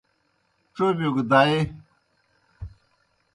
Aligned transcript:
ڇوبِیو 0.75 1.09
گہ 1.15 1.23
دائے۔ 1.31 1.57